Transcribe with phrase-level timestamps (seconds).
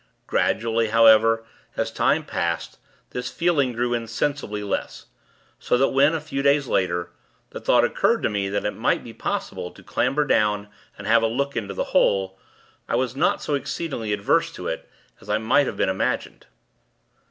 [0.25, 1.45] Gradually, however,
[1.77, 2.79] as time passed,
[3.11, 5.05] this feeling grew insensibly less;
[5.59, 7.11] so that when, a few days later,
[7.51, 11.21] the thought occurred to me that it might be possible to clamber down and have
[11.21, 12.39] a look into the hole,
[12.89, 14.89] I was not so exceedingly averse to it,
[15.21, 16.47] as might have been imagined.